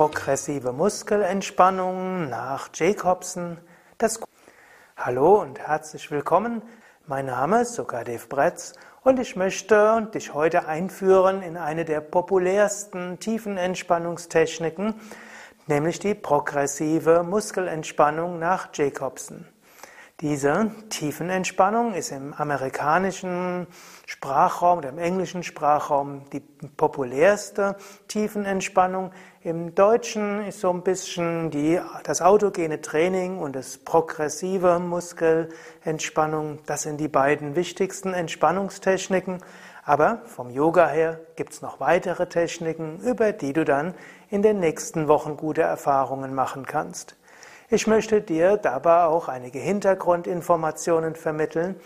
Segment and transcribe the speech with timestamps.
[0.00, 3.58] progressive Muskelentspannung nach Jacobson.
[3.98, 4.18] Das
[4.96, 6.62] Hallo und herzlich willkommen.
[7.06, 13.18] Mein Name ist Sukadev Bretz und ich möchte dich heute einführen in eine der populärsten
[13.18, 14.94] tiefen Entspannungstechniken,
[15.66, 19.46] nämlich die progressive Muskelentspannung nach Jacobson.
[20.20, 23.66] Diese Tiefenentspannung ist im amerikanischen
[24.04, 29.12] Sprachraum oder im englischen Sprachraum die populärste Tiefenentspannung.
[29.42, 36.58] Im Deutschen ist so ein bisschen die, das autogene Training und das progressive Muskelentspannung.
[36.66, 39.38] Das sind die beiden wichtigsten Entspannungstechniken.
[39.86, 43.94] Aber vom Yoga her gibt es noch weitere Techniken, über die du dann
[44.28, 47.16] in den nächsten Wochen gute Erfahrungen machen kannst.
[47.72, 51.76] Ich möchte dir dabei auch einige Hintergrundinformationen vermitteln.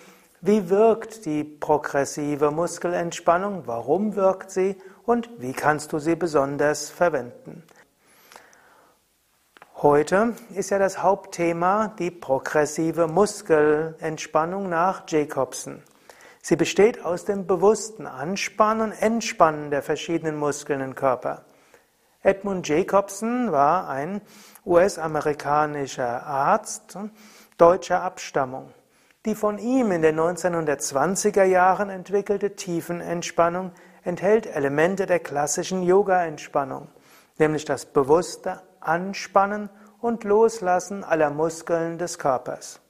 [0.41, 3.65] Wie wirkt die progressive Muskelentspannung?
[3.67, 4.77] Warum wirkt sie?
[5.05, 7.65] Und wie kannst du sie besonders verwenden?
[9.83, 15.83] Heute ist ja das Hauptthema die progressive Muskelentspannung nach Jacobson.
[16.41, 21.45] Sie besteht aus dem bewussten Anspannen und Entspannen der verschiedenen Muskeln im Körper.
[22.25, 24.23] Edmund Jacobson war ein
[24.65, 26.97] US-amerikanischer Arzt
[27.59, 28.73] deutscher Abstammung.
[29.27, 33.73] Die von ihm in den 1920er Jahren entwickelte Tiefenentspannung
[34.05, 36.89] enthält Elemente der klassischen Yoga-Entspannung,
[37.37, 39.69] nämlich das bewusste Anspannen
[40.01, 42.81] und Loslassen aller Muskeln des Körpers.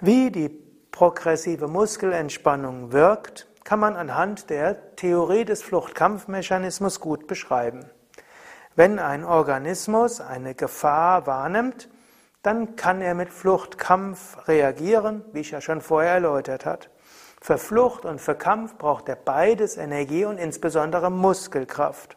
[0.00, 7.84] Wie die progressive Muskelentspannung wirkt, kann man anhand der Theorie des Fluchtkampfmechanismus gut beschreiben.
[8.74, 11.88] Wenn ein Organismus eine Gefahr wahrnimmt,
[12.42, 16.86] dann kann er mit Fluchtkampf reagieren, wie ich ja schon vorher erläutert habe.
[17.40, 22.16] Für Flucht und für Kampf braucht er beides Energie und insbesondere Muskelkraft.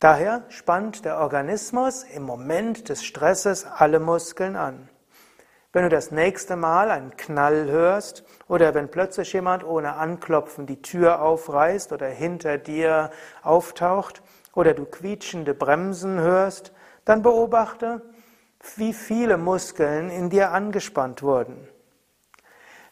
[0.00, 4.88] Daher spannt der Organismus im Moment des Stresses alle Muskeln an.
[5.72, 10.82] Wenn du das nächste Mal einen Knall hörst oder wenn plötzlich jemand ohne Anklopfen die
[10.82, 13.10] Tür aufreißt oder hinter dir
[13.42, 14.22] auftaucht,
[14.54, 16.72] oder du quietschende Bremsen hörst,
[17.04, 18.02] dann beobachte,
[18.76, 21.68] wie viele Muskeln in dir angespannt wurden.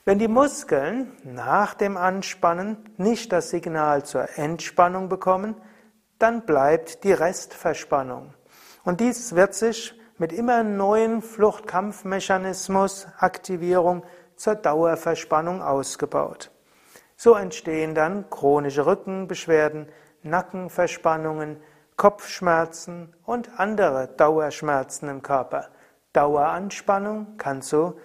[0.05, 5.55] Wenn die Muskeln nach dem Anspannen nicht das Signal zur Entspannung bekommen,
[6.19, 8.35] dann bleibt die Restverspannung.
[8.83, 14.05] Und dies wird sich mit immer neuen Fluchtkampfmechanismus Aktivierung
[14.37, 16.51] zur Dauerverspannung ausgebaut.
[17.17, 19.89] So entstehen dann chronische Rückenbeschwerden,
[20.23, 21.57] Nackenverspannungen,
[21.97, 25.69] Kopfschmerzen und andere Dauerschmerzen im Körper.
[26.13, 27.99] Daueranspannung kann zu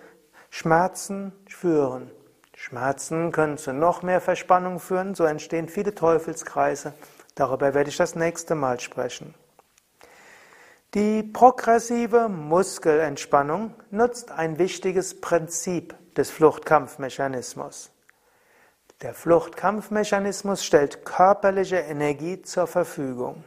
[0.50, 2.10] Schmerzen führen.
[2.56, 6.94] Schmerzen können zu noch mehr Verspannung führen, so entstehen viele Teufelskreise.
[7.36, 9.36] Darüber werde ich das nächste Mal sprechen.
[10.94, 17.92] Die progressive Muskelentspannung nutzt ein wichtiges Prinzip des Fluchtkampfmechanismus.
[19.02, 23.44] Der Fluchtkampfmechanismus stellt körperliche Energie zur Verfügung.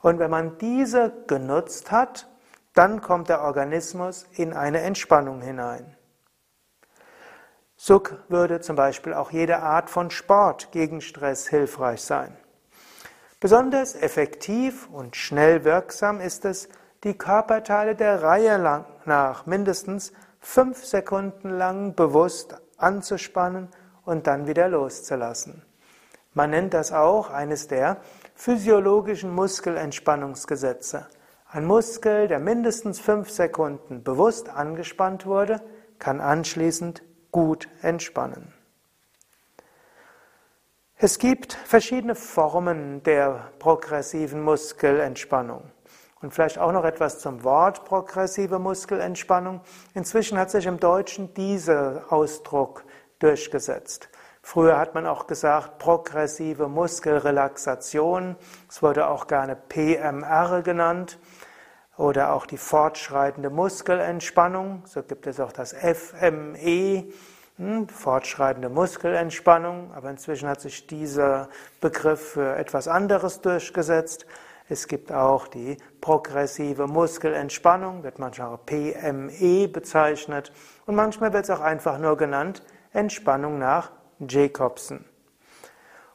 [0.00, 2.28] Und wenn man diese genutzt hat,
[2.74, 5.96] dann kommt der Organismus in eine Entspannung hinein.
[7.76, 12.36] So würde zum Beispiel auch jede Art von Sport gegen Stress hilfreich sein.
[13.38, 16.70] Besonders effektiv und schnell wirksam ist es,
[17.04, 18.58] die Körperteile der Reihe
[19.04, 23.68] nach mindestens fünf Sekunden lang bewusst anzuspannen
[24.04, 25.62] und dann wieder loszulassen.
[26.32, 27.98] Man nennt das auch eines der
[28.34, 31.06] physiologischen Muskelentspannungsgesetze.
[31.50, 35.60] Ein Muskel, der mindestens fünf Sekunden bewusst angespannt wurde,
[35.98, 38.55] kann anschließend gut entspannen.
[40.98, 45.70] Es gibt verschiedene Formen der progressiven Muskelentspannung.
[46.22, 49.60] Und vielleicht auch noch etwas zum Wort progressive Muskelentspannung.
[49.92, 52.86] Inzwischen hat sich im Deutschen dieser Ausdruck
[53.18, 54.08] durchgesetzt.
[54.40, 58.34] Früher hat man auch gesagt progressive Muskelrelaxation.
[58.66, 61.18] Es wurde auch gerne PMR genannt
[61.98, 64.82] oder auch die fortschreitende Muskelentspannung.
[64.86, 67.12] So gibt es auch das FME,
[67.88, 69.92] fortschreitende Muskelentspannung.
[69.94, 71.48] Aber inzwischen hat sich dieser
[71.80, 74.26] Begriff für etwas anderes durchgesetzt.
[74.68, 80.52] Es gibt auch die progressive Muskelentspannung, wird manchmal auch PME bezeichnet.
[80.86, 85.04] Und manchmal wird es auch einfach nur genannt Entspannung nach Jacobson.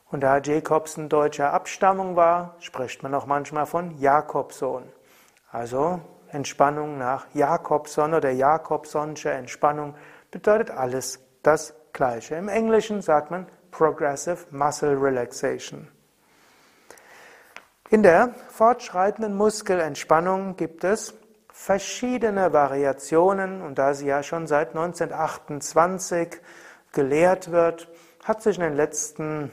[0.10, 4.84] Und da Jacobson deutscher Abstammung war, spricht man auch manchmal von Jakobson.
[5.50, 9.96] Also Entspannung nach Jakobson oder Jakobsonsche Entspannung
[10.30, 12.36] bedeutet alles das Gleiche.
[12.36, 15.88] Im Englischen sagt man Progressive Muscle Relaxation.
[17.90, 21.14] In der fortschreitenden Muskelentspannung gibt es
[21.52, 26.40] verschiedene Variationen und da sie ja schon seit 1928
[26.94, 27.90] gelehrt wird,
[28.24, 29.52] hat sich in den letzten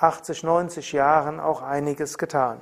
[0.00, 2.60] 80, 90 Jahren auch einiges getan.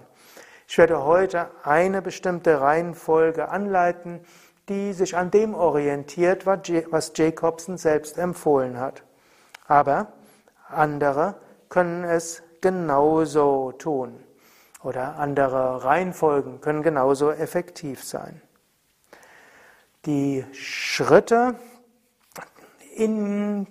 [0.67, 4.25] Ich werde heute eine bestimmte Reihenfolge anleiten,
[4.69, 9.03] die sich an dem orientiert, was Jacobson selbst empfohlen hat.
[9.67, 10.13] Aber
[10.69, 11.37] andere
[11.69, 14.23] können es genauso tun.
[14.83, 18.43] Oder andere Reihenfolgen können genauso effektiv sein.
[20.07, 21.55] Die Schritte
[22.95, 23.67] in,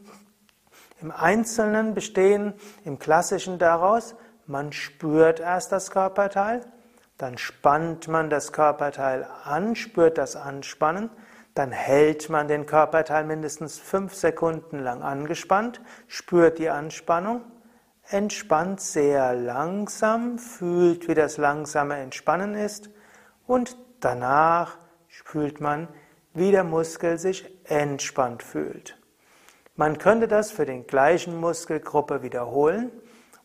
[1.02, 2.54] im Einzelnen bestehen
[2.84, 4.16] im Klassischen daraus,
[4.48, 6.66] man spürt erst das Körperteil,
[7.24, 11.10] dann spannt man das Körperteil an, spürt das Anspannen,
[11.54, 15.80] dann hält man den Körperteil mindestens fünf Sekunden lang angespannt,
[16.10, 17.42] spürt die Anspannung,
[18.10, 22.90] entspannt sehr langsam, fühlt, wie das langsame Entspannen ist
[23.48, 24.78] und danach
[25.08, 25.88] fühlt man,
[26.34, 28.98] wie der Muskel sich entspannt fühlt.
[29.78, 32.92] Man könnte das für den gleichen Muskelgruppe wiederholen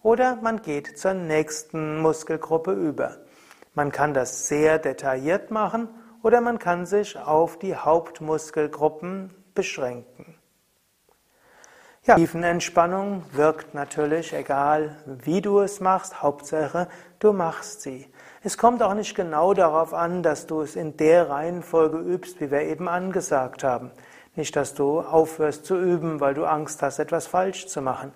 [0.03, 3.19] oder man geht zur nächsten Muskelgruppe über.
[3.79, 5.89] Man kann das sehr detailliert machen
[6.25, 10.35] oder man kann sich auf die Hauptmuskelgruppen beschränken.
[12.03, 16.89] Ja, Tiefenentspannung wirkt natürlich, egal wie du es machst, Hauptsache
[17.21, 18.13] du machst sie.
[18.43, 22.51] Es kommt auch nicht genau darauf an, dass du es in der Reihenfolge übst, wie
[22.51, 23.93] wir eben angesagt haben.
[24.35, 28.13] Nicht, dass du aufhörst zu üben, weil du Angst hast, etwas falsch zu machen.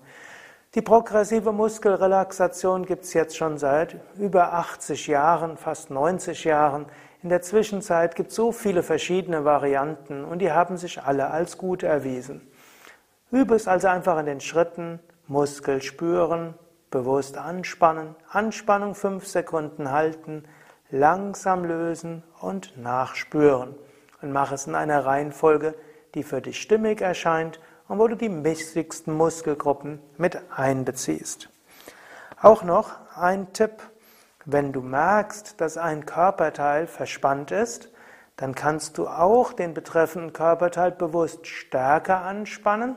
[0.74, 6.86] Die progressive Muskelrelaxation gibt es jetzt schon seit über 80 Jahren, fast 90 Jahren.
[7.22, 11.58] In der Zwischenzeit gibt es so viele verschiedene Varianten und die haben sich alle als
[11.58, 12.40] gut erwiesen.
[13.30, 16.54] Übe es also einfach in den Schritten, Muskel spüren,
[16.90, 20.44] bewusst anspannen, Anspannung fünf Sekunden halten,
[20.90, 23.74] langsam lösen und nachspüren.
[24.22, 25.74] Und mach es in einer Reihenfolge,
[26.14, 27.60] die für dich stimmig erscheint
[27.92, 31.50] und wo du die wichtigsten Muskelgruppen mit einbeziehst.
[32.40, 33.82] Auch noch ein Tipp,
[34.46, 37.90] wenn du merkst, dass ein Körperteil verspannt ist,
[38.36, 42.96] dann kannst du auch den betreffenden Körperteil bewusst stärker anspannen,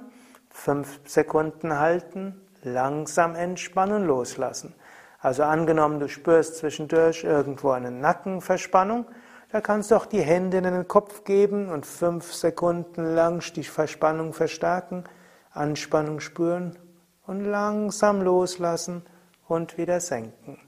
[0.49, 4.75] fünf Sekunden halten, langsam entspannen, loslassen.
[5.19, 9.07] Also angenommen, du spürst zwischendurch irgendwo eine Nackenverspannung,
[9.55, 13.63] da kannst du auch die Hände in den Kopf geben und fünf Sekunden lang die
[13.63, 15.05] Verspannung verstärken,
[15.53, 16.77] Anspannung spüren
[17.25, 19.05] und langsam loslassen
[19.47, 20.59] und wieder senken.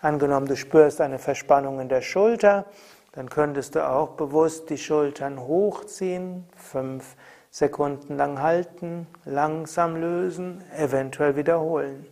[0.00, 2.64] Angenommen, du spürst eine Verspannung in der Schulter,
[3.12, 7.16] dann könntest du auch bewusst die Schultern hochziehen, fünf
[7.50, 12.06] Sekunden lang halten, langsam lösen, eventuell wiederholen.